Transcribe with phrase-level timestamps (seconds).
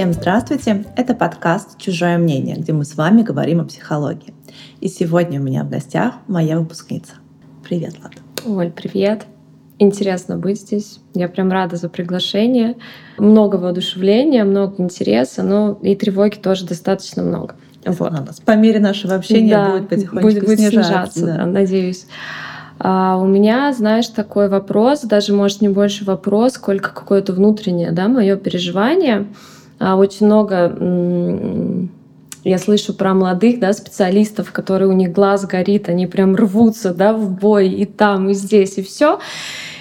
[0.00, 0.86] Всем здравствуйте!
[0.96, 4.32] Это подкаст «Чужое мнение», где мы с вами говорим о психологии.
[4.80, 7.16] И сегодня у меня в гостях моя выпускница.
[7.62, 8.14] Привет, Влад.
[8.46, 9.26] Оль, привет.
[9.78, 11.00] Интересно быть здесь.
[11.12, 12.76] Я прям рада за приглашение.
[13.18, 17.56] Много воодушевления, много интереса, но и тревоги тоже достаточно много.
[17.84, 18.10] Вот.
[18.46, 21.12] По мере нашего общения да, будет потихонечку будет, будет снижаться.
[21.12, 21.36] снижаться да.
[21.36, 22.06] Да, надеюсь.
[22.78, 28.08] А у меня, знаешь, такой вопрос, даже может не больше вопрос, сколько какое-то внутреннее, да,
[28.08, 29.26] мое переживание.
[29.80, 31.88] А очень много
[32.44, 37.12] я слышу про молодых да, специалистов, которые у них глаз горит, они прям рвутся да,
[37.12, 39.18] в бой и там, и здесь, и все.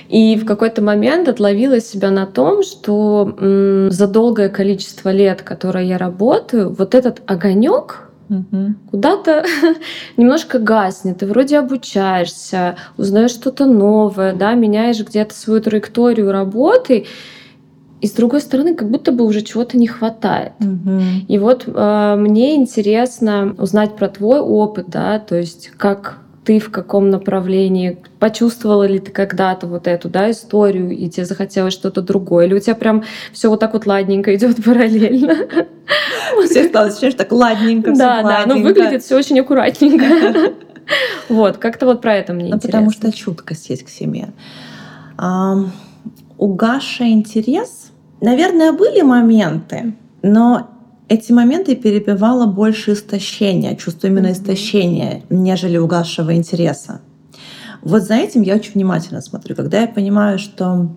[0.09, 5.85] И в какой-то момент отловила себя на том, что м, за долгое количество лет, которое
[5.85, 8.73] я работаю, вот этот огонек, угу.
[8.89, 9.45] куда-то
[10.17, 11.19] немножко гаснет.
[11.19, 17.05] Ты вроде обучаешься, узнаешь что-то новое, да, меняешь где-то свою траекторию работы.
[18.01, 20.53] И с другой стороны, как будто бы уже чего-то не хватает.
[20.59, 21.01] Угу.
[21.27, 26.71] И вот э, мне интересно узнать про твой опыт, да, то есть как ты в
[26.71, 32.47] каком направлении, почувствовала ли ты когда-то вот эту да, историю, и тебе захотелось что-то другое,
[32.47, 35.35] или у тебя прям все вот так вот ладненько идет параллельно.
[36.45, 40.53] Все стало ощущение, так ладненько, Да, да, но выглядит все очень аккуратненько.
[41.29, 42.79] Вот, как-то вот про это мне ну, интересно.
[42.79, 44.29] Потому что чуткость есть к себе.
[46.39, 47.88] Угасший интерес,
[48.21, 50.69] наверное, были моменты, но
[51.07, 57.01] эти моменты перебивало больше истощения, чувство именно истощения, нежели угасшего интереса.
[57.81, 59.55] Вот за этим я очень внимательно смотрю.
[59.55, 60.89] Когда я понимаю, что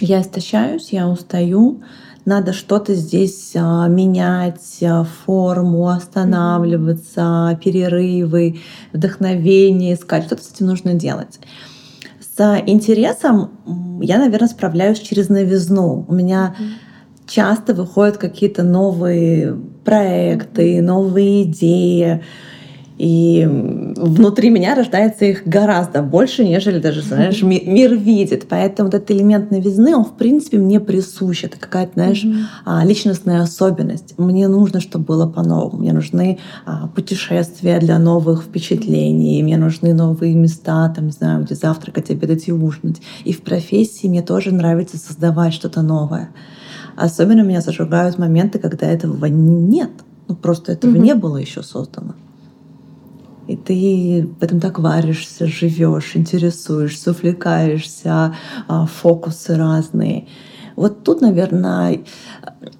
[0.00, 1.82] я истощаюсь, я устаю,
[2.24, 8.60] надо что-то здесь а, менять, а, форму, останавливаться, перерывы,
[8.92, 11.40] вдохновение искать, что-то с этим нужно делать.
[12.36, 13.50] С интересом
[14.02, 16.04] я, наверное, справляюсь через новизну.
[16.08, 16.90] У меня mm-hmm
[17.30, 22.22] часто выходят какие-то новые проекты, новые идеи.
[23.00, 23.48] И
[23.96, 28.46] внутри меня рождается их гораздо больше, нежели даже, знаешь, мир, мир видит.
[28.46, 31.44] Поэтому вот этот элемент новизны, он, в принципе, мне присущ.
[31.44, 32.84] Это какая-то, знаешь, mm-hmm.
[32.84, 34.18] личностная особенность.
[34.18, 35.78] Мне нужно, чтобы было по-новому.
[35.78, 39.42] Мне нужны а, путешествия для новых впечатлений.
[39.42, 43.00] Мне нужны новые места, там, не знаю, где завтракать, обедать и ужинать.
[43.24, 46.32] И в профессии мне тоже нравится создавать что-то новое.
[46.96, 49.90] Особенно меня зажигают моменты, когда этого нет.
[50.28, 51.00] Ну, просто этого угу.
[51.00, 52.12] не было еще создано.
[53.50, 58.36] И ты в этом так варишься, живешь, интересуешься, увлекаешься,
[58.68, 60.28] а, фокусы разные.
[60.76, 62.00] Вот тут, наверное,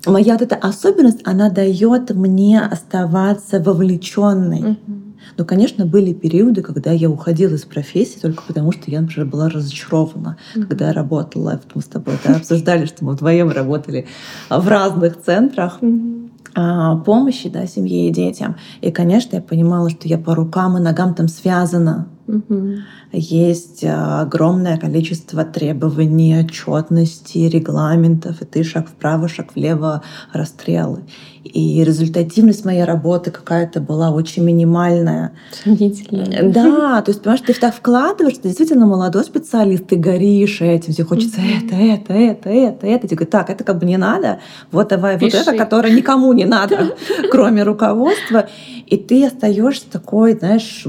[0.06, 4.60] моя вот эта особенность, она дает мне оставаться вовлеченной.
[4.60, 5.02] Mm-hmm.
[5.38, 9.48] Но, конечно, были периоды, когда я уходила из профессии только потому, что я, например, была
[9.48, 10.66] разочарована, mm-hmm.
[10.66, 11.60] когда я работала.
[11.74, 14.06] Мы с тобой да, обсуждали, что мы вдвоем работали
[14.48, 15.78] в разных центрах.
[15.80, 16.19] Mm-hmm
[16.54, 18.56] помощи да, семье и детям.
[18.80, 22.76] И, конечно, я понимала, что я по рукам и ногам там связана Угу.
[23.12, 30.02] Есть а, огромное количество требований, отчетности, регламентов, и ты шаг вправо, шаг влево,
[30.32, 31.00] расстрелы.
[31.42, 35.32] И результативность моей работы какая-то была очень минимальная.
[35.64, 36.52] Сомнительная.
[36.52, 41.04] Да, то есть, понимаешь, ты так вкладываешь, ты действительно молодой специалист, ты горишь этим, тебе
[41.04, 43.08] хочется это, это, это, это, это.
[43.08, 44.38] Тебе говорят, так, это как бы не надо,
[44.70, 45.38] вот давай Пиши.
[45.38, 46.94] вот это, которое никому не надо,
[47.32, 48.48] кроме руководства.
[48.86, 50.84] И ты остаешься такой, знаешь,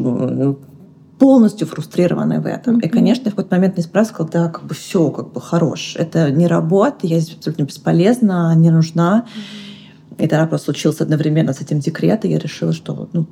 [1.22, 2.80] полностью фрустрированной в этом.
[2.80, 2.86] Mm-hmm.
[2.86, 5.94] И, конечно, в какой-то момент мне спрашивал, да, как бы все, как бы хорош.
[5.96, 9.28] Это не работа, я здесь абсолютно бесполезна, не нужна.
[9.28, 10.26] Mm-hmm.
[10.26, 13.28] И тогда просто случился одновременно с этим декрет, и я решила, что ну,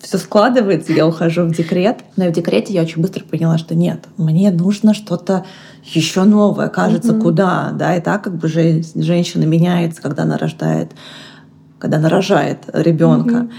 [0.00, 1.98] все складывается, я ухожу в декрет.
[2.16, 5.46] Но и в декрете я очень быстро поняла, что нет, мне нужно что-то
[5.84, 7.22] еще новое, кажется, mm-hmm.
[7.22, 10.90] куда, да, и так как бы женщина меняется, когда она рождает,
[11.78, 13.34] когда она рожает ребенка.
[13.34, 13.50] Mm-hmm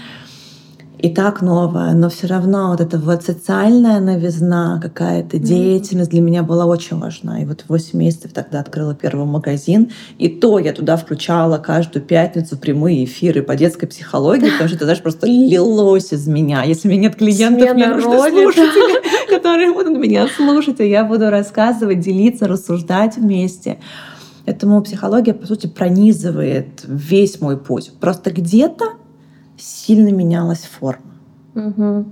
[0.98, 6.44] и так новое, но все равно вот эта вот социальная новизна, какая-то деятельность для меня
[6.44, 7.42] была очень важна.
[7.42, 12.56] И вот 8 месяцев тогда открыла первый магазин, и то я туда включала каждую пятницу
[12.56, 16.62] прямые эфиры по детской психологии, потому что это, знаешь, просто лилось из меня.
[16.62, 21.04] Если у меня нет клиентов, Смена мне нужны слушатели, которые будут меня слушать, и я
[21.04, 23.78] буду рассказывать, делиться, рассуждать вместе.
[24.46, 27.92] Этому психология, по сути, пронизывает весь мой путь.
[28.00, 29.01] Просто где-то
[29.62, 31.12] сильно менялась форма.
[31.54, 32.04] Угу.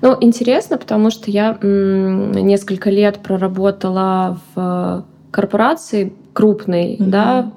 [0.00, 7.50] Ну, интересно, потому что я несколько лет проработала в корпорации крупной, mm да,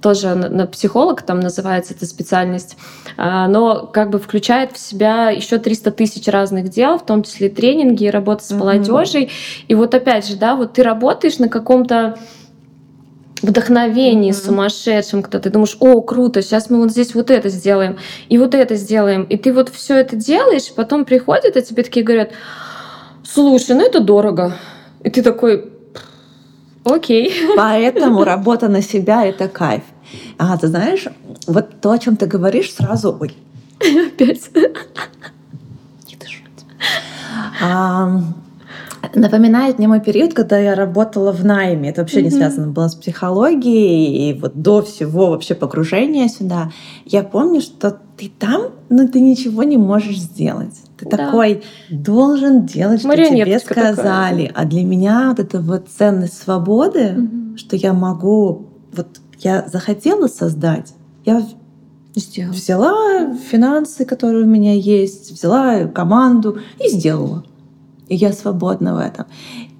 [0.00, 2.76] тоже на, на психолог там называется эта специальность,
[3.16, 7.48] а, но как бы включает в себя еще 300 тысяч разных дел, в том числе
[7.48, 9.28] тренинги, работа с mm молодежью.
[9.68, 12.18] И вот опять же, да, вот ты работаешь на каком-то
[13.42, 14.44] вдохновении mm-hmm.
[14.44, 17.98] сумасшедшем, когда ты думаешь, о, круто, сейчас мы вот здесь вот это сделаем,
[18.28, 19.24] и вот это сделаем.
[19.24, 22.30] И ты вот все это делаешь, потом приходят, и тебе такие говорят,
[23.24, 24.56] слушай, ну это дорого.
[25.02, 25.72] И ты такой,
[26.84, 27.32] окей.
[27.56, 29.82] Поэтому работа на себя— это кайф.
[30.38, 31.06] А ты знаешь,
[31.46, 33.16] вот то, о чем ты говоришь, сразу...
[33.20, 33.36] Ой.
[33.80, 34.50] Опять.
[34.54, 36.42] Не дышать.
[39.14, 41.90] Напоминает мне мой период, когда я работала в найме.
[41.90, 42.24] Это вообще mm-hmm.
[42.24, 44.30] не связано было с психологией.
[44.30, 46.70] И вот до всего вообще погружения сюда.
[47.04, 50.74] Я помню, что ты там, но ты ничего не можешь сделать.
[50.98, 51.16] Ты да.
[51.16, 54.46] такой должен делать, что тебе сказали.
[54.46, 54.52] Такая.
[54.54, 57.56] А для меня вот эта вот ценность свободы, mm-hmm.
[57.56, 58.66] что я могу...
[58.92, 59.08] Вот
[59.40, 60.94] я захотела создать,
[61.24, 61.44] я
[62.14, 62.52] Сделала.
[62.52, 67.44] взяла финансы, которые у меня есть, взяла команду и сделала
[68.12, 69.24] и я свободна в этом.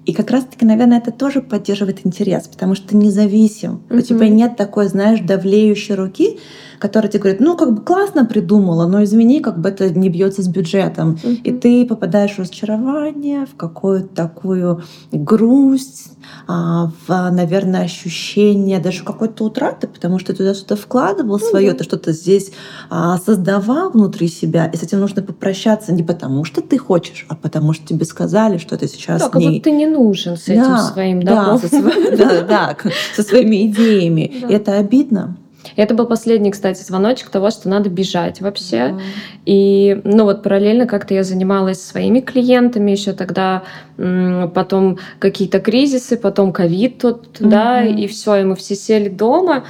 [0.05, 3.83] И как раз-таки, наверное, это тоже поддерживает интерес, потому что ты независим.
[3.87, 3.99] Mm-hmm.
[3.99, 6.39] У тебя нет такой, знаешь, давлеющей руки,
[6.83, 10.41] которая тебе говорит, ну, как бы классно придумала, но извини, как бы это не бьется
[10.41, 11.17] с бюджетом.
[11.23, 11.35] Mm-hmm.
[11.35, 14.83] И ты попадаешь в разочарование, в какую-то такую
[15.13, 16.11] грусть,
[16.45, 21.49] а, в, наверное, ощущение даже какой-то утраты, потому что ты туда что-то вкладывал mm-hmm.
[21.49, 22.51] свое, ты что-то здесь
[22.89, 27.35] а, создавал внутри себя, и с этим нужно попрощаться не потому, что ты хочешь, а
[27.35, 29.31] потому что тебе сказали, что ты сейчас да, не...
[29.31, 31.69] как будто ты не нужен с этим своим да, со,
[32.17, 32.77] да, да,
[33.15, 34.43] со своими идеями.
[34.49, 35.37] Это обидно.
[35.75, 38.77] Это был последний, кстати, звоночек того, что надо бежать вообще.
[38.77, 39.01] Mm.
[39.45, 43.63] И, ну вот параллельно как-то я занималась своими клиентами еще тогда,
[43.97, 47.47] потом какие-то кризисы, потом ковид тут, mm-hmm.
[47.47, 49.65] да, и все, и мы все сели дома,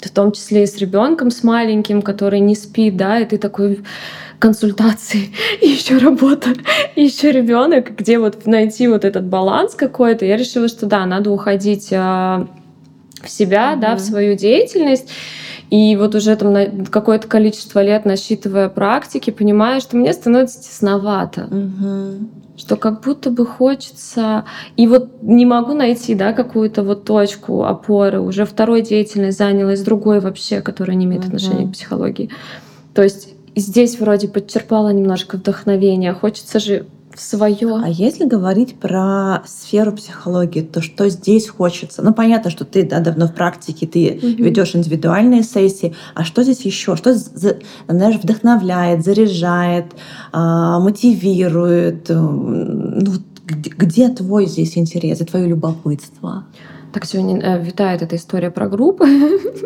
[0.00, 3.82] в том числе и с ребенком, с маленьким, который не спит, да, и ты такой
[4.38, 5.30] консультации,
[5.62, 6.50] и еще работа,
[6.96, 10.24] и еще ребенок, где вот найти вот этот баланс какой-то.
[10.24, 12.46] Я решила, что да, надо уходить а,
[13.24, 13.80] в себя, mm-hmm.
[13.80, 15.08] да, в свою деятельность.
[15.70, 21.48] И вот уже там какое-то количество лет, насчитывая практики, понимаю, что мне становится тесновато.
[21.50, 22.28] Угу.
[22.56, 24.44] Что как будто бы хочется...
[24.76, 28.20] И вот не могу найти да, какую-то вот точку опоры.
[28.20, 31.34] Уже второй деятельность занялась, другой вообще, которая не имеет угу.
[31.34, 32.30] отношения к психологии.
[32.94, 36.12] То есть здесь вроде подчерпала немножко вдохновения.
[36.12, 37.80] Хочется же в свое.
[37.82, 42.02] А если говорить про сферу психологии, то что здесь хочется?
[42.02, 44.42] Ну, понятно, что ты да, давно в практике, ты угу.
[44.42, 45.94] ведешь индивидуальные сессии.
[46.14, 46.96] А что здесь еще?
[46.96, 49.86] Что знаешь, вдохновляет, заряжает,
[50.32, 52.08] а, мотивирует?
[52.08, 53.12] Ну,
[53.46, 56.46] где твой здесь интерес и твое любопытство?
[56.94, 59.04] Так сегодня э, витает эта история про группы.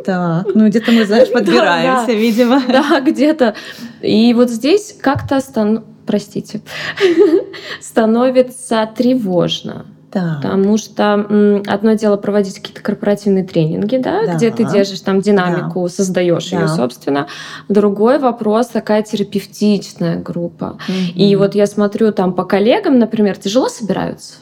[0.05, 2.13] Так, ну где-то мы, знаешь, подбираемся, да, да.
[2.15, 2.63] видимо.
[2.67, 3.55] Да, где-то.
[4.01, 6.63] И вот здесь как-то стан простите,
[7.81, 9.85] становится тревожно.
[10.11, 10.41] Да.
[10.41, 14.35] Потому что одно дело проводить какие-то корпоративные тренинги, да, да.
[14.35, 15.89] где ты держишь там динамику, да.
[15.91, 16.61] создаешь да.
[16.61, 17.29] ее, собственно.
[17.69, 20.79] Другой вопрос такая терапевтичная группа.
[20.89, 21.15] Угу.
[21.15, 24.37] И вот я смотрю там по коллегам, например, тяжело собираются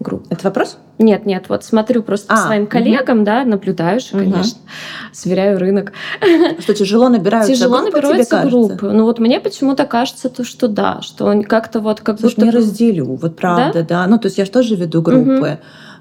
[0.00, 0.26] группы.
[0.30, 0.78] Это вопрос?
[0.98, 3.26] Нет, нет, вот смотрю просто а, по своим коллегам, угу.
[3.26, 4.18] да, наблюдаю, угу.
[4.18, 4.60] конечно,
[5.12, 5.92] сверяю рынок.
[6.58, 8.90] Что тяжело набираются Тяжело группы, набираются группы.
[8.90, 12.46] Ну вот мне почему-то кажется, то, что да, что он как-то вот как Слушай, будто...
[12.46, 14.02] не разделю, вот правда, да?
[14.02, 14.06] да.
[14.06, 15.58] Ну то есть я же тоже веду группы.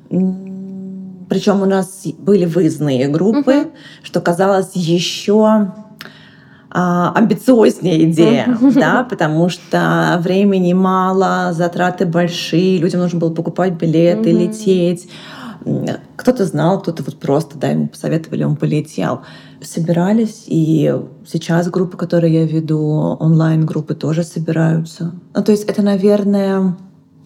[0.10, 1.28] Угу.
[1.30, 3.72] Причем у нас были выездные группы, угу.
[4.04, 5.74] что казалось еще
[6.70, 15.10] амбициознее идея, да, потому что времени мало, затраты большие, людям нужно было покупать билеты, лететь.
[16.16, 19.22] Кто-то знал, кто-то вот просто, да, ему посоветовали, он полетел.
[19.62, 20.94] Собирались, и
[21.26, 25.14] сейчас группы, которые я веду, онлайн-группы тоже собираются.
[25.36, 26.78] Ну, то есть это, наверное,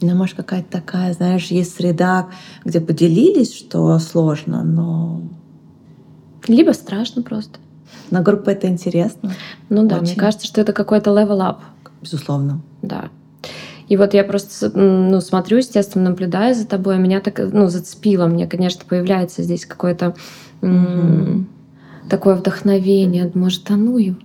[0.01, 2.29] ну, может, какая-то такая, знаешь, есть среда,
[2.65, 5.21] где поделились, что сложно, но...
[6.47, 7.59] Либо страшно просто.
[8.09, 9.33] На группу это интересно.
[9.69, 10.05] Ну да, Очень.
[10.05, 11.57] мне кажется, что это какой-то level up.
[12.01, 12.61] Безусловно.
[12.81, 13.09] Да.
[13.87, 18.25] И вот я просто ну, смотрю, естественно, наблюдаю за тобой, меня так ну, зацепило.
[18.25, 20.15] Мне, конечно, появляется здесь какое-то
[20.61, 21.45] угу.
[22.09, 23.29] такое вдохновение.
[23.33, 24.15] Может, а ну его?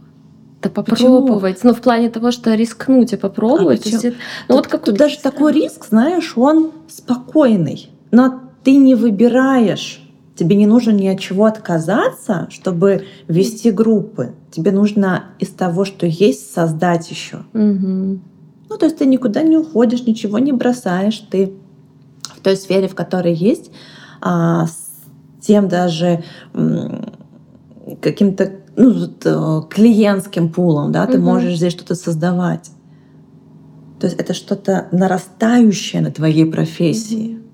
[0.62, 1.56] Да попробовать.
[1.56, 1.70] Почему?
[1.70, 3.92] Ну, в плане того, что рискнуть и попробовать.
[3.92, 4.12] А
[4.48, 7.90] ну, вот как тут даже такой риск, знаешь, он спокойный.
[8.10, 10.05] Но ты не выбираешь
[10.36, 14.34] Тебе не нужно ни от чего отказаться, чтобы вести группы.
[14.50, 17.38] Тебе нужно из того, что есть, создать еще.
[17.54, 18.20] Угу.
[18.68, 21.18] Ну, то есть ты никуда не уходишь, ничего не бросаешь.
[21.30, 21.54] Ты
[22.22, 23.70] в той сфере, в которой есть,
[24.20, 25.04] а, с
[25.40, 26.22] тем даже
[28.00, 28.92] каким-то ну,
[29.24, 31.26] э, клиентским пулом, да, ты угу.
[31.26, 32.70] можешь здесь что-то создавать.
[34.00, 37.36] То есть это что-то нарастающее на твоей профессии.
[37.36, 37.45] Угу.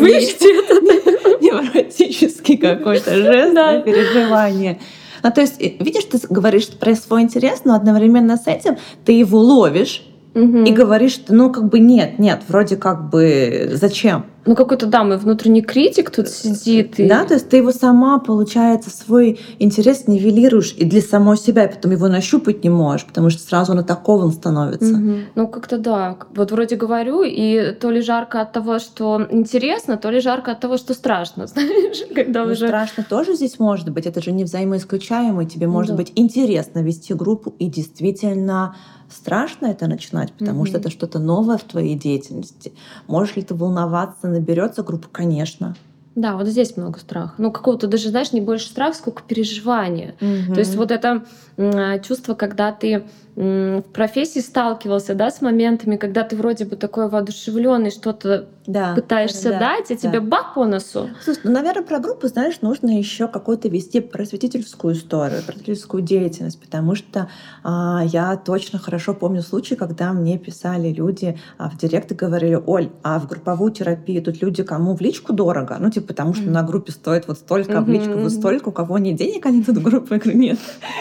[0.00, 0.74] Вычти это.
[1.40, 4.80] Невротический какой-то жест, переживание.
[5.22, 9.38] Ну, то есть, видишь, ты говоришь про свой интерес, но одновременно с этим ты его
[9.38, 10.02] ловишь,
[10.34, 10.58] угу.
[10.64, 14.26] и говоришь, ну как бы нет, нет, вроде как бы зачем?
[14.46, 16.98] Ну какой-то, да, мой внутренний критик тут сидит.
[16.98, 17.06] И...
[17.06, 21.72] Да, то есть ты его сама, получается, свой интерес нивелируешь и для самой себя, и
[21.72, 24.94] потом его нащупать не можешь, потому что сразу он атакован становится.
[24.94, 25.14] Угу.
[25.34, 30.10] Ну как-то да, вот вроде говорю, и то ли жарко от того, что интересно, то
[30.10, 32.66] ли жарко от того, что страшно, знаешь, когда ну, уже...
[32.66, 35.96] Страшно тоже здесь может быть, это же не взаимоисключаемо, тебе может да.
[35.98, 38.74] быть интересно вести группу и действительно
[39.10, 40.68] страшно это начинать, потому mm-hmm.
[40.68, 42.72] что это что-то новое в твоей деятельности.
[43.06, 45.08] Можешь ли ты волноваться, наберется группа?
[45.08, 45.76] Конечно.
[46.16, 47.34] Да, вот здесь много страха.
[47.38, 50.16] Ну, какого-то даже, знаешь, не больше страха, сколько переживания.
[50.20, 50.54] Mm-hmm.
[50.54, 51.24] То есть вот это
[52.02, 53.04] чувство, когда ты
[53.36, 59.50] в профессии сталкивался, да, с моментами, когда ты вроде бы такой воодушевленный, что-то да, пытаешься
[59.50, 59.96] да, дать, а да.
[59.96, 61.08] тебе бах по носу.
[61.22, 66.94] Слушай, ну, наверное, про группу, знаешь, нужно еще какую-то вести просветительскую историю, просветительскую деятельность, потому
[66.94, 67.28] что
[67.62, 72.60] а, я точно хорошо помню случай, когда мне писали люди а, в директ и говорили,
[72.66, 75.76] Оль, а в групповую терапию тут люди кому в личку дорого?
[75.80, 76.50] Ну, типа, потому что mm-hmm.
[76.50, 77.84] на группе стоит вот столько, mm-hmm.
[77.84, 80.14] в личку вот столько, у кого нет денег, они тут в группу.
[80.14, 80.58] Я говорю, нет,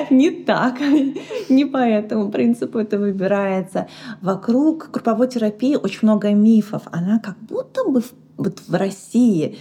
[0.10, 0.80] не так,
[1.50, 3.88] не по этому принципу это выбирается.
[4.22, 6.84] Вокруг групповой терапии очень много мифов.
[6.92, 8.02] Она как будто бы
[8.38, 9.58] вот в России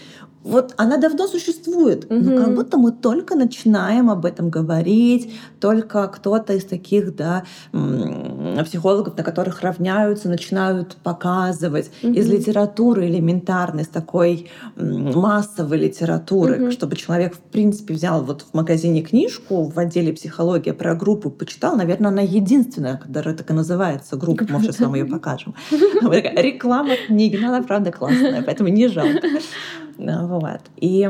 [0.49, 2.15] вот она давно существует, угу.
[2.15, 7.45] но как будто мы только начинаем об этом говорить, только кто-то из таких да,
[8.65, 12.13] психологов, на которых равняются, начинают показывать угу.
[12.13, 16.73] из литературы элементарной, из такой массовой литературы, угу.
[16.73, 21.77] чтобы человек в принципе взял вот в магазине книжку в отделе психология про группу, почитал,
[21.77, 25.55] наверное, она единственная, которая так и называется группа, может, сейчас вам ее покажем.
[25.71, 29.27] Реклама книги, но она правда классная, поэтому не жалко.
[29.29, 29.43] Вот.
[30.77, 31.09] И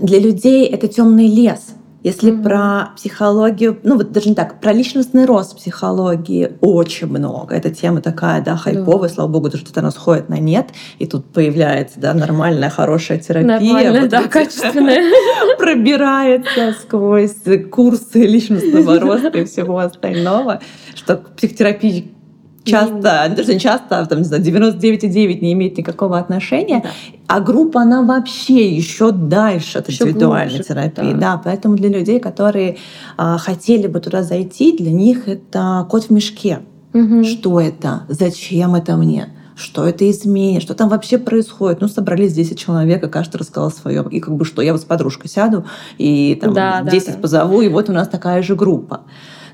[0.00, 1.74] для людей это темный лес.
[2.02, 2.42] Если mm-hmm.
[2.42, 7.54] про психологию, ну вот даже не так, про личностный рост психологии очень много.
[7.54, 9.14] Эта тема такая, да, хайповая, mm-hmm.
[9.14, 13.58] слава богу, что-то она сходит на нет, и тут появляется, да, нормальная, хорошая терапия.
[13.58, 15.12] Нормальная, вот да, качественная.
[15.58, 17.36] Пробирается сквозь
[17.70, 20.60] курсы личностного роста и всего остального,
[20.94, 22.14] что к психотерапии
[22.64, 26.90] часто, даже не часто, там, не знаю, 99,9 не имеет никакого отношения, да.
[27.26, 31.12] а группа, она вообще еще дальше от еще индивидуальной глубже, терапии.
[31.12, 31.18] Да.
[31.18, 32.76] да, поэтому для людей, которые
[33.16, 36.60] а, хотели бы туда зайти, для них это кот в мешке.
[36.92, 37.24] Угу.
[37.24, 38.02] Что это?
[38.08, 39.28] Зачем это мне?
[39.60, 41.80] что это изменит, что там вообще происходит.
[41.80, 44.04] Ну, собрались 10 человек, и каждый рассказал свое.
[44.10, 45.66] И как бы что, я вот с подружкой сяду,
[45.98, 47.18] и там да, 10 да, да.
[47.18, 49.02] позову, и вот у нас такая же группа.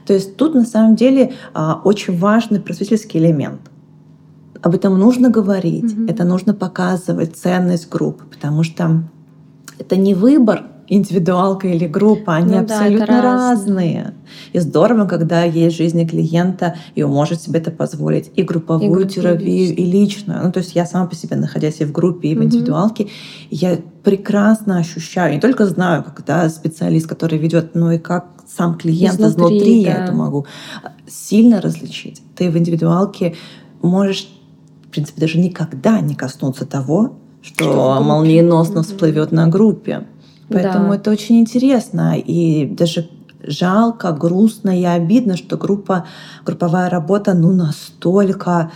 [0.06, 3.60] То есть тут на самом деле а, очень важный просветительский элемент.
[4.62, 6.10] Об этом нужно говорить, mm-hmm.
[6.10, 9.02] это нужно показывать ценность группы, потому что
[9.78, 14.14] это не выбор индивидуалка или группа, они ну, абсолютно да, разные.
[14.52, 18.30] И здорово, когда есть в жизни клиента, и он может себе это позволить.
[18.36, 20.44] И групповую и терапию, и личную.
[20.44, 23.48] Ну, то есть я сама по себе, находясь и в группе, и в индивидуалке, mm-hmm.
[23.50, 29.14] я прекрасно ощущаю, не только знаю, когда специалист, который ведет, но и как сам клиент
[29.14, 29.90] изнутри, изнутри да.
[29.90, 30.46] я это могу
[31.08, 32.22] сильно различить.
[32.36, 33.34] Ты в индивидуалке
[33.82, 34.28] можешь,
[34.84, 40.06] в принципе, даже никогда не коснуться того, что, что молниеносно всплывет на группе.
[40.48, 40.96] Поэтому да.
[40.96, 42.18] это очень интересно.
[42.18, 43.08] И даже
[43.42, 46.06] жалко, грустно и обидно, что группа,
[46.44, 48.70] групповая работа ну настолько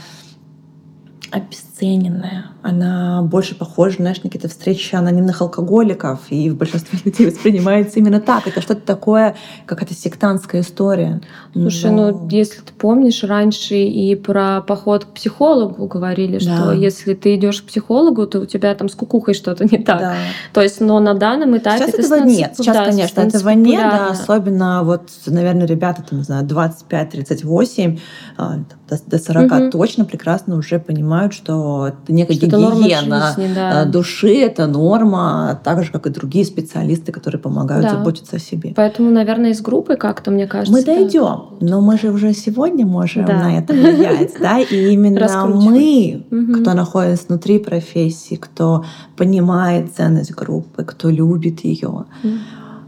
[1.80, 2.46] обесцененная.
[2.62, 8.20] Она больше похожа, знаешь, на какие-то встречи анонимных алкоголиков, и в большинстве людей воспринимается именно
[8.20, 8.46] так.
[8.46, 11.22] Это что-то такое, как это сектантская история.
[11.52, 12.10] Слушай, Но...
[12.10, 16.56] ну если ты помнишь, раньше и про поход к психологу говорили, да.
[16.56, 20.00] что если ты идешь к психологу, то у тебя там с кукухой что-то не так.
[20.00, 20.14] Да.
[20.52, 22.52] То есть, но на данном этапе Сейчас это этого нет.
[22.56, 27.98] Сейчас, да, конечно, этого нет, да, особенно вот, наверное, ребята, там, не знаю, 25-38,
[28.36, 28.58] а,
[28.88, 29.70] до, до 40 угу.
[29.70, 33.82] точно прекрасно уже понимают, что это некая что гигиена жизни, да.
[33.82, 37.90] Э, души, это норма, так же, как и другие специалисты, которые помогают да.
[37.90, 38.72] заботиться о себе.
[38.76, 40.72] Поэтому, наверное, из группы как-то, мне кажется...
[40.72, 43.34] Мы дойдем, но мы же уже сегодня можем да.
[43.34, 46.24] на это влиять, да, и именно мы,
[46.60, 48.84] кто находится внутри профессии, кто
[49.16, 52.04] понимает ценность группы, кто любит ее,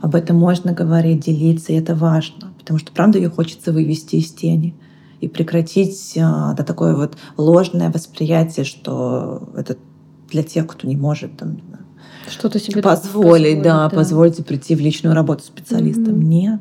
[0.00, 4.32] об этом можно говорить, делиться, и это важно, потому что, правда, ее хочется вывести из
[4.32, 4.74] тени
[5.22, 9.76] и прекратить а, да, такое вот ложное восприятие, что это
[10.28, 11.58] для тех, кто не может там,
[12.28, 16.14] что-то себе позволить, позволить да, да, позвольте прийти в личную работу специалистом.
[16.14, 16.24] Mm-hmm.
[16.24, 16.60] Нет.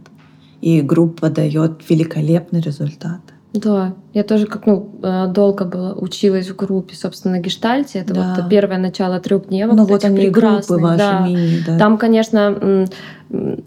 [0.62, 3.22] И группа дает великолепный результат.
[3.53, 8.00] Да, я тоже как ну э, долго была училась в группе, собственно, гештальте.
[8.00, 8.36] Это да.
[8.38, 9.75] вот первое начало трехдневок.
[9.75, 11.27] Ну вот они группы ваши да.
[11.27, 11.77] мини, да.
[11.77, 12.88] Там, конечно,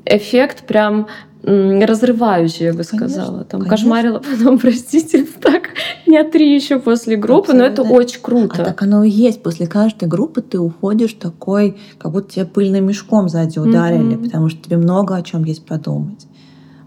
[0.07, 1.09] эффект прям
[1.45, 3.45] разрывающий, я бы сказала.
[3.45, 3.71] Там конечно.
[3.71, 5.71] кошмарила потом, простите, так
[6.07, 7.85] дня три еще после группы, Абсолютно.
[7.85, 8.63] но это очень круто.
[8.63, 9.43] А так оно и есть.
[9.43, 14.25] После каждой группы ты уходишь такой, как будто тебя пыльным мешком сзади ударили, mm-hmm.
[14.25, 16.27] потому что тебе много о чем есть подумать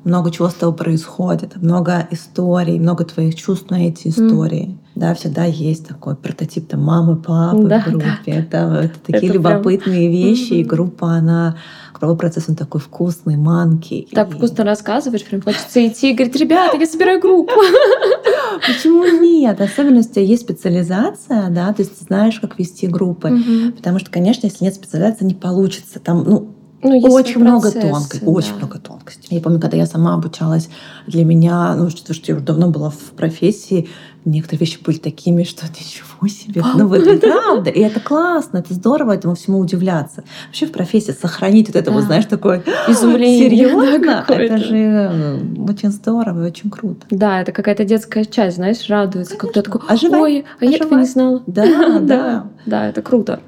[0.07, 4.67] много чего с тобой происходит, много историй, много твоих чувств на эти истории.
[4.67, 4.77] Mm.
[4.95, 8.07] Да, всегда есть такой прототип там мамы, папы да, в группе.
[8.25, 8.31] Да.
[8.31, 10.11] Это, это такие это любопытные прям...
[10.11, 10.61] вещи, mm-hmm.
[10.61, 11.55] и группа, она
[11.93, 14.07] кровой процесс он такой вкусный, манкий.
[14.11, 14.33] Так и...
[14.33, 17.53] вкусно рассказываешь, прям хочется идти и говорить, ребята, я собираю группу.
[18.67, 19.59] Почему нет?
[19.61, 23.39] Особенно, если есть специализация, да, то есть ты знаешь, как вести группы.
[23.75, 25.99] Потому что, конечно, если нет специализации, не получится.
[25.99, 28.27] Там, ну, ну, очень много тонкостей, да.
[28.27, 29.35] очень много тонкостей.
[29.35, 30.69] Я помню, когда я сама обучалась,
[31.07, 33.89] для меня, ну, что, что я уже давно была в профессии,
[34.25, 36.61] некоторые вещи были такими, что ничего себе.
[36.75, 37.71] Ну, вот правда.
[37.71, 40.23] И это классно, это здорово этому всему удивляться.
[40.47, 43.49] Вообще в профессии сохранить вот это, вот, знаешь, такое изумление.
[43.49, 44.25] Серьезно?
[44.27, 47.07] это же очень здорово и очень круто.
[47.09, 49.35] Да, это какая-то детская часть, знаешь, радуется.
[49.35, 49.81] Как-то такой,
[50.11, 51.41] ой, а я этого не знала.
[51.47, 52.47] Да, да.
[52.67, 53.39] Да, это круто.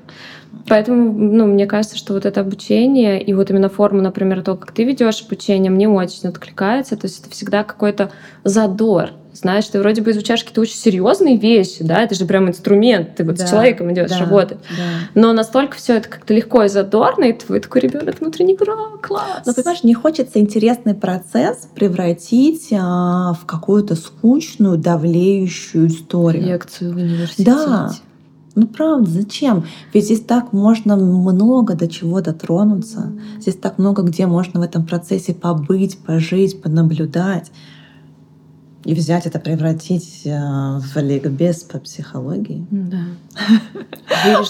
[0.67, 4.71] Поэтому, ну, мне кажется, что вот это обучение и вот именно форма, например, то, как
[4.71, 6.95] ты ведешь обучение, мне очень откликается.
[6.95, 8.11] То есть это всегда какой-то
[8.43, 9.11] задор.
[9.31, 13.23] Знаешь, ты вроде бы изучаешь какие-то очень серьезные вещи, да, это же прям инструмент, ты
[13.23, 14.57] вот да, с человеком идешь да, работать.
[14.75, 14.83] Да.
[15.13, 19.43] Но настолько все это как-то легко и задорно, и твой такой ребенок внутренний класс.
[19.45, 26.43] Но понимаешь, не хочется интересный процесс превратить а, в какую-то скучную, давлеющую историю.
[26.43, 27.51] Лекцию в университете.
[27.51, 27.91] Да.
[28.55, 29.65] Ну правда, зачем?
[29.93, 33.11] Ведь здесь так можно много до чего дотронуться.
[33.39, 37.51] Здесь так много где можно в этом процессе побыть, пожить, понаблюдать.
[38.85, 42.65] И взять это, превратить э, в ликбез по психологии.
[42.71, 43.03] Да.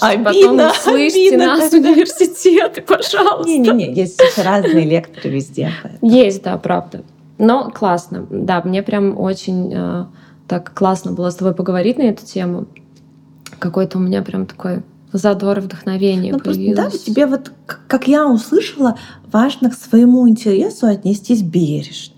[0.00, 3.50] Обидно, потом слышите нас, университеты, пожалуйста.
[3.50, 5.72] Не-не-не, есть разные лекторы везде.
[6.00, 7.02] Есть, да, правда.
[7.38, 8.26] Но классно.
[8.30, 10.04] Да, мне прям очень э,
[10.46, 12.66] так классно было с тобой поговорить на эту тему
[13.60, 16.76] какой-то у меня прям такой задор и вдохновение ну, появилось.
[16.76, 18.96] Просто, да, тебе вот, как я услышала,
[19.30, 22.16] важно к своему интересу отнестись бережнее.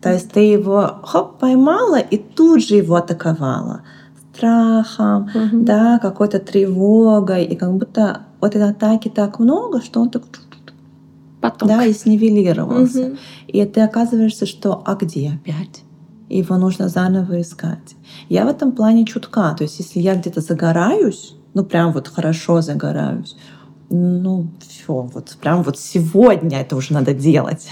[0.00, 3.82] То есть ты его хоп, поймала и тут же его атаковала
[4.32, 5.64] страхом, угу.
[5.64, 10.24] да, какой-то тревогой, и как будто вот этой атаки так много, что он так
[11.40, 11.68] Поток.
[11.68, 13.06] да, и снивелировался.
[13.06, 13.16] Угу.
[13.48, 15.82] И ты оказываешься, что а где опять?
[16.28, 17.96] Его нужно заново искать.
[18.28, 19.54] Я в этом плане чутка.
[19.56, 23.36] То есть если я где-то загораюсь, ну прям вот хорошо загораюсь,
[23.88, 27.68] ну все, вот прям вот сегодня это уже надо делать.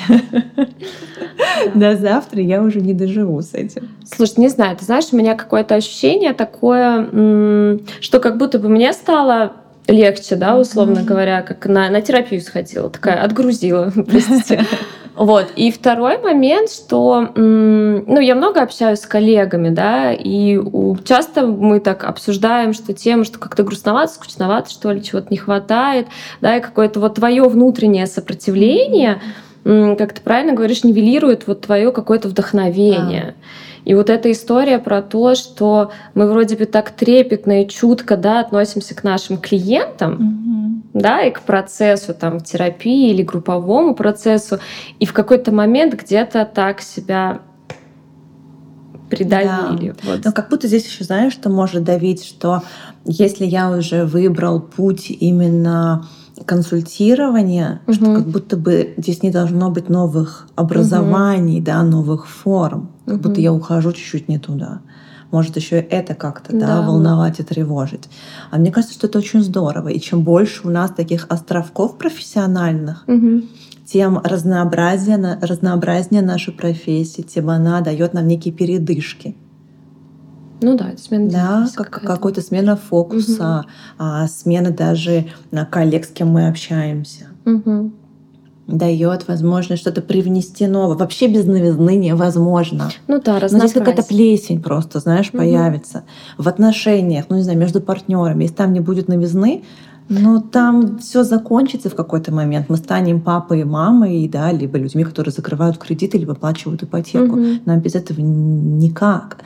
[1.74, 3.88] До завтра я уже не доживу с этим.
[4.04, 8.92] Слушай, не знаю, ты знаешь, у меня какое-то ощущение такое, что как будто бы мне
[8.92, 9.54] стало
[9.86, 14.64] легче, да, условно говоря, как на, на терапию сходила, такая отгрузила, простите.
[15.14, 15.53] Вот.
[15.55, 20.61] И второй момент, что ну, я много общаюсь с коллегами, да, и
[21.05, 26.09] часто мы так обсуждаем, что тема, что как-то грустновато, скучновато, что ли, чего-то не хватает,
[26.40, 29.20] да, и какое-то вот твое внутреннее сопротивление,
[29.64, 33.24] как ты правильно говоришь, нивелирует вот твое какое-то вдохновение.
[33.24, 33.35] Да.
[33.85, 38.40] И вот эта история про то, что мы вроде бы так трепетно и чутко да,
[38.40, 41.00] относимся к нашим клиентам, угу.
[41.00, 44.59] да, и к процессу там, терапии или групповому процессу,
[44.98, 47.40] и в какой-то момент где-то так себя
[49.11, 49.90] придавили.
[49.90, 50.12] Да.
[50.12, 50.24] Вот.
[50.24, 52.62] Но как будто здесь еще знаешь, что может давить, что
[53.05, 56.07] если я уже выбрал путь именно
[56.44, 57.94] консультирования, угу.
[57.94, 61.66] что как будто бы здесь не должно быть новых образований, угу.
[61.66, 63.28] да, новых форм, как угу.
[63.28, 64.80] будто я ухожу чуть-чуть не туда.
[65.30, 68.08] Может еще это как-то да, да, волновать и тревожить.
[68.50, 69.88] А мне кажется, что это очень здорово.
[69.88, 73.42] И чем больше у нас таких островков профессиональных, угу.
[73.84, 79.34] тем разнообразнее, разнообразнее наша профессия, тем она дает нам некие передышки.
[80.60, 83.68] Ну да, это смена Да, как, какой-то смена фокуса, угу.
[83.98, 87.26] а, смена даже на коллег, с кем мы общаемся.
[87.44, 87.92] Угу.
[88.66, 90.96] Дает возможность что-то привнести новое.
[90.96, 92.90] Вообще без новизны невозможно.
[93.08, 95.38] Ну да, Но здесь какая-то плесень просто, знаешь, угу.
[95.38, 96.04] появится.
[96.38, 98.44] В отношениях, ну не знаю, между партнерами.
[98.44, 99.64] Если там не будет новизны,
[100.08, 102.68] но там все закончится в какой-то момент.
[102.68, 107.36] Мы станем папой и мамой, да, либо людьми, которые закрывают кредиты, либо оплачивают ипотеку.
[107.36, 107.46] Угу.
[107.64, 109.38] Нам без этого никак.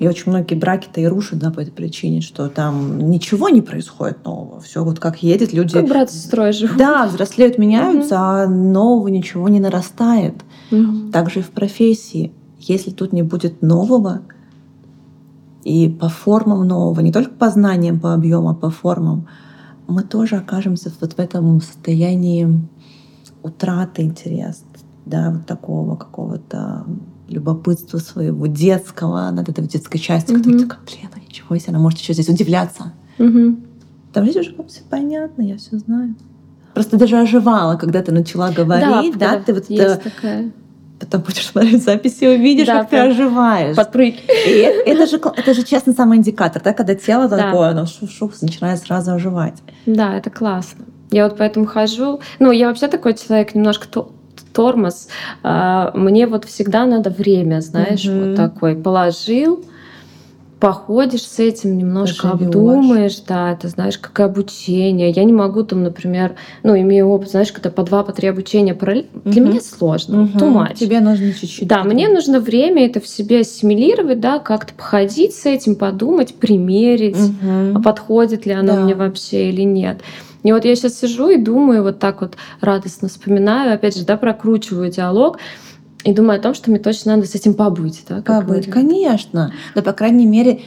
[0.00, 4.24] И очень многие браки-то и рушат, да, по этой причине, что там ничего не происходит
[4.24, 4.58] нового.
[4.62, 5.74] Все вот как едет, люди...
[5.74, 6.78] Как брат сестрой живут.
[6.78, 8.24] Да, взрослеют, меняются, угу.
[8.24, 10.36] а нового ничего не нарастает.
[10.70, 11.10] Угу.
[11.12, 12.32] Также и в профессии.
[12.58, 14.22] если тут не будет нового,
[15.64, 19.28] и по формам нового, не только по знаниям, по объему, а по формам,
[19.86, 22.48] мы тоже окажемся вот в этом состоянии
[23.42, 24.64] утраты интереса,
[25.04, 26.86] да, вот такого какого-то
[27.30, 30.42] любопытства своего детского, над этой детской частью, mm-hmm.
[30.42, 32.92] которая такая, блин, ну ничего себе, она может еще здесь удивляться.
[33.18, 33.66] Mm-hmm.
[34.12, 36.14] Там здесь уже все понятно, я все знаю.
[36.74, 40.52] Просто даже оживала, когда ты начала говорить, да, да ты вот есть э, такая
[41.00, 43.74] потом будешь смотреть записи и увидишь, да, как ты оживаешь.
[43.74, 44.86] Подпрыгиваешь.
[44.86, 47.38] это же, это же честно самый индикатор, да, когда тело да.
[47.38, 49.56] такое, оно шух-шух, начинает сразу оживать.
[49.86, 50.84] Да, это классно.
[51.10, 52.20] Я вот поэтому хожу.
[52.38, 54.12] Ну, я вообще такой человек, немножко то
[54.52, 55.08] тормоз.
[55.42, 58.26] А, мне вот всегда надо время, знаешь, угу.
[58.26, 58.76] вот такой.
[58.76, 59.64] Положил,
[60.60, 62.46] походишь с этим, немножко Поживешь.
[62.48, 65.10] обдумаешь, да, это знаешь, как обучение.
[65.10, 68.74] Я не могу там, например, ну, имею опыт, знаешь, когда по два, по три обучения
[68.74, 69.08] параллельно.
[69.24, 69.30] Угу.
[69.30, 70.38] Для меня сложно, угу.
[70.38, 70.74] much.
[70.74, 71.66] Тебе нужно чуть-чуть.
[71.66, 77.16] Да, мне нужно время это в себе ассимилировать, да, как-то походить с этим, подумать, примерить,
[77.16, 77.82] угу.
[77.82, 78.80] подходит ли оно да.
[78.82, 80.00] мне вообще или нет.
[80.42, 84.16] И вот я сейчас сижу и думаю, вот так вот радостно вспоминаю, опять же, да,
[84.16, 85.38] прокручиваю диалог,
[86.04, 88.04] и думаю о том, что мне точно надо с этим побыть.
[88.08, 89.52] Да, побыть, конечно.
[89.74, 90.62] Но, по крайней мере,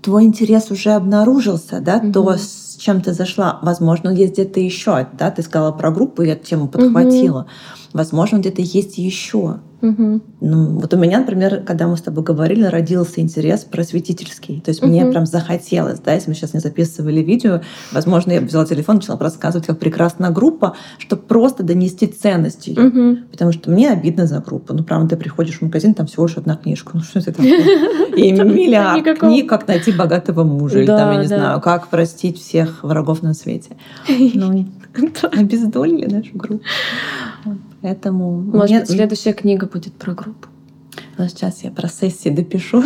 [0.00, 2.12] твой интерес уже обнаружился, да, угу.
[2.12, 3.58] то, с чем ты зашла.
[3.62, 7.40] Возможно, есть где-то еще, да, ты сказала про группу, я эту тему подхватила.
[7.40, 7.48] Угу.
[7.94, 9.58] Возможно, где-то есть еще.
[9.82, 10.20] Угу.
[10.40, 14.60] Ну, вот у меня, например, когда мы с тобой говорили, родился интерес просветительский.
[14.60, 14.90] То есть угу.
[14.90, 17.60] мне прям захотелось, да, если мы сейчас не записывали видео,
[17.92, 22.82] возможно, я взяла телефон, начала рассказывать, как прекрасна группа, чтобы просто донести ценность ее.
[22.82, 23.18] Угу.
[23.30, 24.74] Потому что мне обидно за группу.
[24.74, 26.92] Ну, правда, ты приходишь в магазин, там всего лишь одна книжка.
[26.94, 27.48] Ну, что это такое?
[28.16, 32.84] И миллиард книг, как найти богатого мужа, или там, я не знаю, как простить всех
[32.84, 33.70] врагов на свете.
[34.42, 34.66] Ну,
[35.32, 36.64] обездолили нашу группу.
[37.82, 38.86] Поэтому Может нет...
[38.86, 40.48] быть, следующая книга будет про группу.
[41.18, 42.82] Но сейчас я про сессии допишу.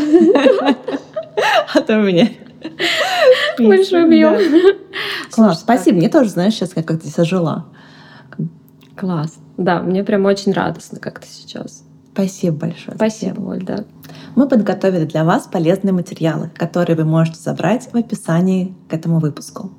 [1.75, 2.33] А то мне
[3.59, 4.37] большой объем.
[5.31, 5.99] Класс, спасибо.
[5.99, 7.67] Мне тоже, знаешь, сейчас как ты сожила.
[8.97, 9.39] Класс.
[9.57, 11.85] Да, мне прям очень радостно как-то сейчас.
[12.13, 12.97] Спасибо большое.
[12.97, 13.85] Спасибо, Оль, да.
[14.37, 19.73] Мы подготовили для вас полезные материалы, которые вы можете забрать в описании к этому выпуску.